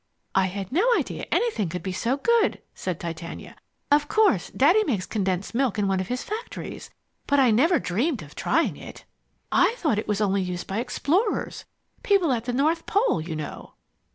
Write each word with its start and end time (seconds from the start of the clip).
"I 0.33 0.47
had 0.47 0.71
no 0.71 0.81
idea 0.97 1.27
anything 1.31 1.69
could 1.69 1.83
be 1.83 1.91
so 1.91 2.17
good," 2.17 2.59
said 2.73 2.99
Titania. 2.99 3.55
"Of 3.91 4.07
course, 4.07 4.49
Daddy 4.49 4.83
makes 4.83 5.05
condensed 5.05 5.53
milk 5.53 5.77
in 5.77 5.87
one 5.87 5.99
of 5.99 6.07
his 6.07 6.23
factories, 6.23 6.89
but 7.27 7.39
I 7.39 7.51
never 7.51 7.77
dreamed 7.77 8.23
of 8.23 8.33
trying 8.33 8.77
it. 8.77 9.05
I 9.51 9.75
thought 9.77 9.99
it 9.99 10.07
was 10.07 10.19
only 10.19 10.41
used 10.41 10.65
by 10.65 10.79
explorers, 10.79 11.65
people 12.01 12.31
at 12.33 12.45
the 12.45 12.51
North 12.53 12.87
Pole, 12.87 13.21
you 13.21 13.35
know." 13.35 13.75